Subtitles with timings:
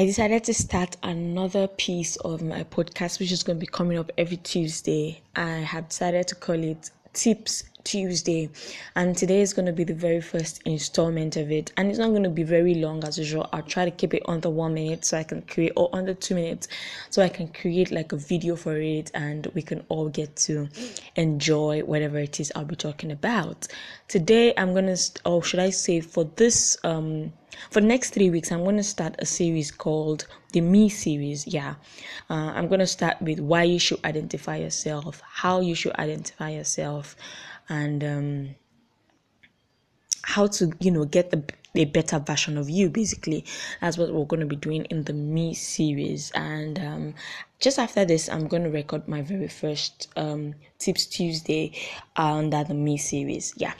[0.00, 3.98] I decided to start another piece of my podcast, which is going to be coming
[3.98, 5.20] up every Tuesday.
[5.36, 8.48] I have decided to call it Tips Tuesday,
[8.96, 11.70] and today is going to be the very first installment of it.
[11.76, 13.46] And it's not going to be very long as usual.
[13.52, 16.34] I'll try to keep it under one minute so I can create, or under two
[16.34, 16.68] minutes
[17.10, 20.70] so I can create like a video for it, and we can all get to
[21.16, 23.68] enjoy whatever it is I'll be talking about.
[24.08, 24.96] Today, I'm gonna,
[25.26, 27.34] or should I say, for this um
[27.70, 31.46] for the next three weeks i'm going to start a series called the me series
[31.46, 31.74] yeah.
[32.28, 36.50] Uh, i'm going to start with why you should identify yourself how you should identify
[36.50, 37.16] yourself
[37.68, 38.54] and um,
[40.22, 41.42] how to you know get the
[41.76, 43.44] a better version of you basically.
[43.80, 46.32] That's what we're going to be doing in the me series.
[46.32, 47.14] And um,
[47.60, 51.72] just after this i'm going to record my very first um, tips tuesday
[52.16, 53.74] under the me series yeah